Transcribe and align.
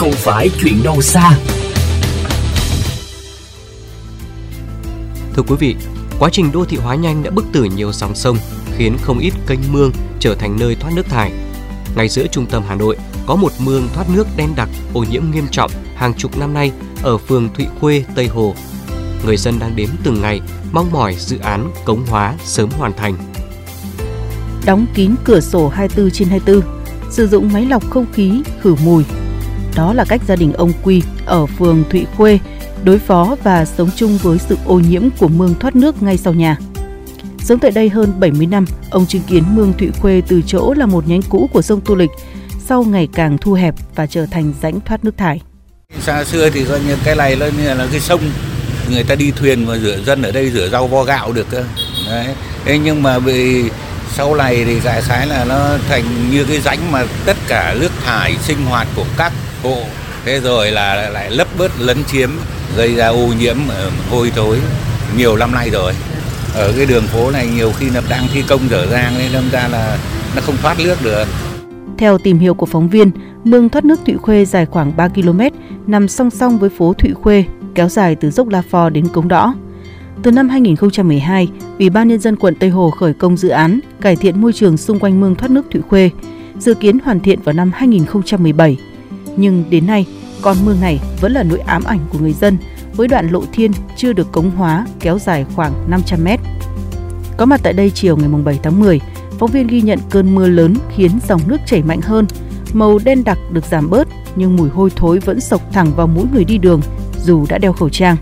không 0.00 0.12
phải 0.12 0.50
chuyện 0.60 0.82
đâu 0.82 1.02
xa. 1.02 1.38
Thưa 5.34 5.42
quý 5.48 5.54
vị, 5.58 5.76
quá 6.18 6.30
trình 6.32 6.52
đô 6.52 6.64
thị 6.64 6.76
hóa 6.76 6.94
nhanh 6.94 7.22
đã 7.22 7.30
bức 7.30 7.44
tử 7.52 7.64
nhiều 7.64 7.92
dòng 7.92 8.14
sông, 8.14 8.36
khiến 8.76 8.96
không 9.02 9.18
ít 9.18 9.32
kênh 9.46 9.58
mương 9.72 9.92
trở 10.20 10.34
thành 10.34 10.56
nơi 10.60 10.74
thoát 10.80 10.92
nước 10.94 11.06
thải. 11.06 11.32
Ngay 11.96 12.08
giữa 12.08 12.26
trung 12.26 12.46
tâm 12.46 12.62
Hà 12.68 12.74
Nội 12.74 12.96
có 13.26 13.36
một 13.36 13.52
mương 13.58 13.88
thoát 13.94 14.04
nước 14.14 14.26
đen 14.36 14.48
đặc, 14.56 14.68
ô 14.94 15.04
nhiễm 15.10 15.22
nghiêm 15.32 15.46
trọng 15.50 15.70
hàng 15.94 16.14
chục 16.14 16.38
năm 16.38 16.54
nay 16.54 16.72
ở 17.02 17.18
phường 17.18 17.48
Thụy 17.54 17.66
Khuê, 17.80 18.04
Tây 18.14 18.26
Hồ. 18.26 18.54
Người 19.26 19.36
dân 19.36 19.58
đang 19.58 19.76
đếm 19.76 19.88
từng 20.04 20.20
ngày, 20.20 20.40
mong 20.72 20.92
mỏi 20.92 21.14
dự 21.18 21.38
án 21.38 21.70
cống 21.84 22.06
hóa 22.06 22.34
sớm 22.44 22.70
hoàn 22.70 22.92
thành. 22.92 23.14
Đóng 24.64 24.86
kín 24.94 25.14
cửa 25.24 25.40
sổ 25.40 25.68
24 25.68 26.10
trên 26.10 26.28
24, 26.28 26.62
sử 27.10 27.28
dụng 27.28 27.52
máy 27.52 27.66
lọc 27.66 27.90
không 27.90 28.06
khí 28.12 28.42
khử 28.62 28.74
mùi. 28.84 29.04
Đó 29.76 29.92
là 29.92 30.04
cách 30.04 30.20
gia 30.28 30.36
đình 30.36 30.52
ông 30.52 30.72
Quy 30.82 31.02
ở 31.26 31.46
phường 31.46 31.84
Thụy 31.90 32.06
Khuê 32.16 32.38
đối 32.84 32.98
phó 32.98 33.36
và 33.42 33.64
sống 33.64 33.90
chung 33.96 34.18
với 34.22 34.38
sự 34.38 34.56
ô 34.66 34.80
nhiễm 34.80 35.02
của 35.18 35.28
mương 35.28 35.54
thoát 35.60 35.76
nước 35.76 36.02
ngay 36.02 36.16
sau 36.16 36.34
nhà. 36.34 36.56
Sống 37.38 37.58
tại 37.58 37.70
đây 37.70 37.88
hơn 37.88 38.20
70 38.20 38.46
năm, 38.46 38.64
ông 38.90 39.06
chứng 39.06 39.22
kiến 39.22 39.44
mương 39.54 39.72
Thụy 39.78 39.90
Khuê 40.00 40.22
từ 40.28 40.42
chỗ 40.46 40.74
là 40.74 40.86
một 40.86 41.08
nhánh 41.08 41.22
cũ 41.22 41.50
của 41.52 41.62
sông 41.62 41.80
Tô 41.80 41.94
Lịch, 41.94 42.10
sau 42.66 42.84
ngày 42.84 43.08
càng 43.14 43.38
thu 43.38 43.52
hẹp 43.52 43.74
và 43.94 44.06
trở 44.06 44.26
thành 44.26 44.52
rãnh 44.62 44.80
thoát 44.80 45.04
nước 45.04 45.16
thải. 45.16 45.40
Xa 46.00 46.24
xưa 46.24 46.50
thì 46.50 46.64
coi 46.64 46.80
như 46.80 46.96
cái 47.04 47.16
này 47.16 47.36
là, 47.36 47.50
như 47.58 47.74
là 47.74 47.86
cái 47.90 48.00
sông, 48.00 48.20
người 48.90 49.04
ta 49.04 49.14
đi 49.14 49.30
thuyền 49.30 49.66
và 49.66 49.78
rửa 49.78 49.98
dân 50.06 50.22
ở 50.22 50.32
đây 50.32 50.50
rửa 50.50 50.68
rau 50.68 50.86
vo 50.86 51.04
gạo 51.04 51.32
được 51.32 51.46
cơ. 51.50 51.64
Đấy. 52.06 52.26
Thế 52.64 52.78
nhưng 52.78 53.02
mà 53.02 53.18
bị 53.18 53.64
sau 54.12 54.34
này 54.34 54.64
thì 54.64 54.80
đại 54.84 55.02
khái 55.02 55.26
là 55.26 55.44
nó 55.44 55.78
thành 55.88 56.04
như 56.30 56.44
cái 56.44 56.60
rãnh 56.60 56.92
mà 56.92 57.04
tất 57.24 57.36
cả 57.48 57.76
nước 57.80 57.92
thải 58.04 58.36
sinh 58.42 58.64
hoạt 58.64 58.88
của 58.96 59.04
các 59.16 59.32
hộ 59.62 59.76
thế 60.24 60.40
rồi 60.40 60.70
là 60.70 61.10
lại 61.10 61.30
lấp 61.30 61.48
bớt 61.58 61.80
lấn 61.80 62.04
chiếm 62.04 62.30
gây 62.76 62.94
ra 62.94 63.06
ô 63.06 63.26
nhiễm 63.40 63.56
hôi 64.10 64.32
thối 64.36 64.58
nhiều 65.16 65.36
năm 65.36 65.52
nay 65.52 65.70
rồi 65.70 65.92
ở 66.54 66.72
cái 66.76 66.86
đường 66.86 67.06
phố 67.06 67.30
này 67.30 67.48
nhiều 67.56 67.72
khi 67.78 67.90
là 67.90 68.02
đang 68.08 68.26
thi 68.34 68.42
công 68.48 68.70
dở 68.70 68.86
dang 68.90 69.14
nên 69.18 69.32
đâm 69.32 69.44
ra 69.52 69.68
là 69.68 69.98
nó 70.36 70.42
không 70.42 70.56
thoát 70.62 70.78
nước 70.78 70.96
được 71.04 71.26
theo 72.00 72.18
tìm 72.18 72.38
hiểu 72.38 72.54
của 72.54 72.66
phóng 72.66 72.88
viên, 72.88 73.10
mương 73.44 73.68
thoát 73.68 73.84
nước 73.84 74.00
Thụy 74.06 74.16
Khuê 74.16 74.44
dài 74.44 74.66
khoảng 74.66 74.96
3 74.96 75.08
km, 75.08 75.40
nằm 75.86 76.08
song 76.08 76.30
song 76.30 76.58
với 76.58 76.70
phố 76.70 76.92
Thụy 76.92 77.12
Khuê, 77.12 77.44
kéo 77.74 77.88
dài 77.88 78.16
từ 78.16 78.30
dốc 78.30 78.48
La 78.48 78.62
Phò 78.62 78.90
đến 78.90 79.08
Cống 79.08 79.28
Đỏ. 79.28 79.54
Từ 80.22 80.30
năm 80.30 80.48
2012, 80.48 81.48
Ủy 81.78 81.90
ban 81.90 82.08
Nhân 82.08 82.20
dân 82.20 82.36
quận 82.36 82.54
Tây 82.54 82.70
Hồ 82.70 82.90
khởi 82.90 83.14
công 83.14 83.36
dự 83.36 83.48
án 83.48 83.80
cải 84.00 84.16
thiện 84.16 84.40
môi 84.40 84.52
trường 84.52 84.76
xung 84.76 84.98
quanh 84.98 85.20
mương 85.20 85.34
thoát 85.34 85.50
nước 85.50 85.66
Thụy 85.70 85.80
Khuê, 85.88 86.10
dự 86.58 86.74
kiến 86.74 86.98
hoàn 87.04 87.20
thiện 87.20 87.38
vào 87.44 87.52
năm 87.52 87.70
2017. 87.74 88.76
Nhưng 89.36 89.64
đến 89.70 89.86
nay, 89.86 90.06
con 90.42 90.56
mương 90.64 90.80
này 90.80 91.00
vẫn 91.20 91.32
là 91.32 91.42
nỗi 91.42 91.58
ám 91.58 91.84
ảnh 91.84 92.00
của 92.12 92.18
người 92.18 92.32
dân 92.32 92.58
với 92.96 93.08
đoạn 93.08 93.30
lộ 93.30 93.42
thiên 93.52 93.72
chưa 93.96 94.12
được 94.12 94.32
cống 94.32 94.50
hóa 94.50 94.86
kéo 95.00 95.18
dài 95.18 95.46
khoảng 95.56 95.90
500 95.90 96.24
mét. 96.24 96.40
Có 97.36 97.46
mặt 97.46 97.60
tại 97.62 97.72
đây 97.72 97.90
chiều 97.90 98.16
ngày 98.16 98.28
7 98.44 98.58
tháng 98.62 98.80
10, 98.80 99.00
phóng 99.38 99.50
viên 99.50 99.66
ghi 99.66 99.80
nhận 99.80 99.98
cơn 100.10 100.34
mưa 100.34 100.48
lớn 100.48 100.74
khiến 100.96 101.10
dòng 101.28 101.40
nước 101.46 101.56
chảy 101.66 101.82
mạnh 101.82 102.00
hơn, 102.00 102.26
màu 102.72 102.98
đen 103.04 103.24
đặc 103.24 103.38
được 103.52 103.64
giảm 103.64 103.90
bớt 103.90 104.08
nhưng 104.36 104.56
mùi 104.56 104.68
hôi 104.68 104.90
thối 104.96 105.18
vẫn 105.18 105.40
sộc 105.40 105.72
thẳng 105.72 105.92
vào 105.96 106.06
mũi 106.06 106.24
người 106.32 106.44
đi 106.44 106.58
đường 106.58 106.80
dù 107.24 107.46
đã 107.48 107.58
đeo 107.58 107.72
khẩu 107.72 107.88
trang. 107.88 108.16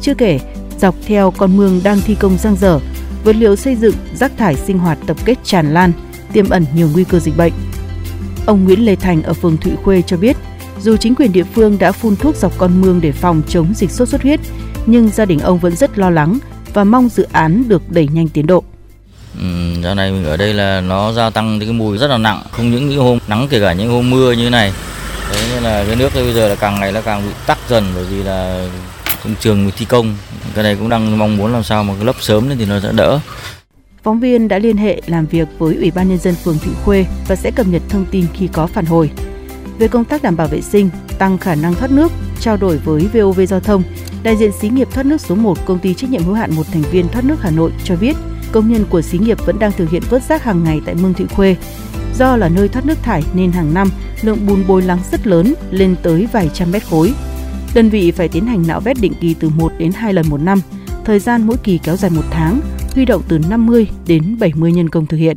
Chưa 0.00 0.14
kể, 0.14 0.40
dọc 0.78 0.94
theo 1.06 1.30
con 1.30 1.56
mương 1.56 1.80
đang 1.84 2.00
thi 2.00 2.14
công 2.14 2.38
giang 2.38 2.56
dở, 2.56 2.80
vật 3.24 3.36
liệu 3.36 3.56
xây 3.56 3.76
dựng, 3.76 3.94
rác 4.14 4.32
thải 4.36 4.56
sinh 4.56 4.78
hoạt 4.78 4.98
tập 5.06 5.16
kết 5.24 5.38
tràn 5.44 5.74
lan, 5.74 5.92
tiềm 6.32 6.50
ẩn 6.50 6.64
nhiều 6.74 6.88
nguy 6.92 7.04
cơ 7.04 7.18
dịch 7.18 7.36
bệnh. 7.36 7.52
Ông 8.46 8.64
Nguyễn 8.64 8.84
Lê 8.84 8.96
Thành 8.96 9.22
ở 9.22 9.32
phường 9.32 9.56
Thụy 9.56 9.72
Khuê 9.82 10.02
cho 10.02 10.16
biết, 10.16 10.36
dù 10.80 10.96
chính 10.96 11.14
quyền 11.14 11.32
địa 11.32 11.44
phương 11.54 11.78
đã 11.78 11.92
phun 11.92 12.16
thuốc 12.16 12.36
dọc 12.36 12.58
con 12.58 12.80
mương 12.80 13.00
để 13.00 13.12
phòng 13.12 13.42
chống 13.48 13.72
dịch 13.74 13.90
sốt 13.90 14.08
xuất 14.08 14.22
huyết, 14.22 14.40
nhưng 14.86 15.08
gia 15.08 15.24
đình 15.24 15.38
ông 15.38 15.58
vẫn 15.58 15.76
rất 15.76 15.98
lo 15.98 16.10
lắng 16.10 16.38
và 16.74 16.84
mong 16.84 17.08
dự 17.08 17.26
án 17.32 17.68
được 17.68 17.82
đẩy 17.90 18.08
nhanh 18.08 18.28
tiến 18.28 18.46
độ. 18.46 18.64
Ừ, 19.40 19.46
dạo 19.82 19.94
này 19.94 20.12
mình 20.12 20.24
ở 20.24 20.36
đây 20.36 20.54
là 20.54 20.80
nó 20.80 21.12
gia 21.12 21.30
tăng 21.30 21.60
cái 21.60 21.72
mùi 21.72 21.98
rất 21.98 22.06
là 22.06 22.18
nặng, 22.18 22.42
không 22.50 22.70
những 22.70 22.88
những 22.88 23.00
hôm 23.00 23.18
nắng 23.28 23.46
kể 23.50 23.60
cả 23.60 23.72
những 23.72 23.90
hôm 23.90 24.10
mưa 24.10 24.32
như 24.32 24.44
thế 24.44 24.50
này. 24.50 24.72
Thế 25.30 25.40
nên 25.54 25.62
là 25.62 25.84
cái 25.86 25.96
nước 25.96 26.14
bây 26.14 26.34
giờ 26.34 26.48
là 26.48 26.54
càng 26.54 26.80
ngày 26.80 26.92
nó 26.92 27.00
càng 27.00 27.22
bị 27.26 27.32
tắc 27.46 27.58
dần 27.68 27.84
bởi 27.94 28.04
vì 28.04 28.22
là 28.22 28.68
công 29.24 29.34
trường 29.40 29.70
thi 29.76 29.84
công. 29.84 30.16
Cái 30.54 30.64
này 30.64 30.76
cũng 30.76 30.88
đang 30.88 31.18
mong 31.18 31.36
muốn 31.36 31.52
làm 31.52 31.62
sao 31.62 31.84
mà 31.84 31.94
cái 31.94 32.04
lấp 32.04 32.16
sớm 32.20 32.48
thì 32.58 32.64
nó 32.64 32.80
sẽ 32.80 32.92
đỡ. 32.92 33.20
Phóng 34.02 34.20
viên 34.20 34.48
đã 34.48 34.58
liên 34.58 34.76
hệ 34.76 35.02
làm 35.06 35.26
việc 35.26 35.48
với 35.58 35.76
Ủy 35.76 35.90
ban 35.90 36.08
Nhân 36.08 36.18
dân 36.18 36.34
phường 36.34 36.58
Thụy 36.58 36.72
Khuê 36.84 37.06
và 37.28 37.36
sẽ 37.36 37.50
cập 37.50 37.66
nhật 37.68 37.82
thông 37.88 38.06
tin 38.10 38.26
khi 38.34 38.46
có 38.52 38.66
phản 38.66 38.84
hồi. 38.84 39.10
Về 39.78 39.88
công 39.88 40.04
tác 40.04 40.22
đảm 40.22 40.36
bảo 40.36 40.46
vệ 40.46 40.60
sinh, 40.60 40.90
tăng 41.18 41.38
khả 41.38 41.54
năng 41.54 41.74
thoát 41.74 41.90
nước, 41.90 42.12
trao 42.40 42.56
đổi 42.56 42.78
với 42.78 43.08
VOV 43.12 43.40
Giao 43.48 43.60
thông, 43.60 43.82
đại 44.22 44.36
diện 44.36 44.50
xí 44.60 44.68
nghiệp 44.68 44.88
thoát 44.90 45.06
nước 45.06 45.20
số 45.20 45.34
1 45.34 45.66
công 45.66 45.78
ty 45.78 45.94
trách 45.94 46.10
nhiệm 46.10 46.22
hữu 46.22 46.34
hạn 46.34 46.54
một 46.54 46.66
thành 46.72 46.82
viên 46.82 47.08
thoát 47.08 47.24
nước 47.24 47.36
Hà 47.40 47.50
Nội 47.50 47.72
cho 47.84 47.96
biết, 47.96 48.16
công 48.52 48.72
nhân 48.72 48.84
của 48.90 49.02
xí 49.02 49.18
nghiệp 49.18 49.38
vẫn 49.46 49.58
đang 49.58 49.72
thực 49.72 49.90
hiện 49.90 50.02
vớt 50.10 50.22
rác 50.22 50.44
hàng 50.44 50.64
ngày 50.64 50.80
tại 50.84 50.94
Mương 50.94 51.14
Thụy 51.14 51.26
Khuê. 51.26 51.56
Do 52.18 52.36
là 52.36 52.48
nơi 52.48 52.68
thoát 52.68 52.86
nước 52.86 52.98
thải 53.02 53.22
nên 53.34 53.52
hàng 53.52 53.74
năm 53.74 53.88
lượng 54.22 54.46
bùn 54.46 54.64
bồi 54.66 54.82
lắng 54.82 54.98
rất 55.12 55.26
lớn 55.26 55.54
lên 55.70 55.96
tới 56.02 56.28
vài 56.32 56.50
trăm 56.54 56.72
mét 56.72 56.84
khối. 56.84 57.12
Đơn 57.74 57.88
vị 57.88 58.10
phải 58.10 58.28
tiến 58.28 58.46
hành 58.46 58.66
nạo 58.66 58.80
vét 58.80 58.96
định 59.00 59.14
kỳ 59.20 59.34
từ 59.34 59.48
1 59.48 59.72
đến 59.78 59.92
2 59.92 60.12
lần 60.12 60.26
một 60.28 60.40
năm, 60.40 60.60
thời 61.04 61.18
gian 61.18 61.46
mỗi 61.46 61.56
kỳ 61.56 61.78
kéo 61.78 61.96
dài 61.96 62.10
một 62.10 62.24
tháng, 62.30 62.60
huy 62.94 63.04
động 63.04 63.22
từ 63.28 63.38
50 63.50 63.88
đến 64.06 64.36
70 64.40 64.72
nhân 64.72 64.88
công 64.88 65.06
thực 65.06 65.16
hiện. 65.16 65.36